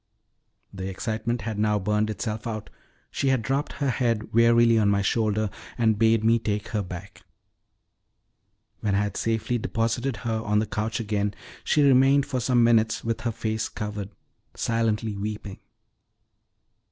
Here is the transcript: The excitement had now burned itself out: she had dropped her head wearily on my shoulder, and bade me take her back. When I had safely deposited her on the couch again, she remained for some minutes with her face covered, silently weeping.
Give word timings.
The 0.73 0.89
excitement 0.89 1.43
had 1.43 1.59
now 1.59 1.77
burned 1.77 2.09
itself 2.09 2.47
out: 2.47 2.71
she 3.11 3.27
had 3.27 3.43
dropped 3.43 3.73
her 3.73 3.91
head 3.91 4.33
wearily 4.33 4.79
on 4.79 4.89
my 4.89 5.03
shoulder, 5.03 5.51
and 5.77 5.99
bade 5.99 6.23
me 6.23 6.39
take 6.39 6.69
her 6.69 6.81
back. 6.81 7.21
When 8.79 8.95
I 8.95 9.03
had 9.03 9.15
safely 9.15 9.59
deposited 9.59 10.17
her 10.25 10.41
on 10.41 10.57
the 10.57 10.65
couch 10.65 10.99
again, 10.99 11.35
she 11.63 11.83
remained 11.83 12.25
for 12.25 12.39
some 12.39 12.63
minutes 12.63 13.03
with 13.03 13.21
her 13.21 13.31
face 13.31 13.69
covered, 13.69 14.09
silently 14.55 15.15
weeping. 15.15 15.59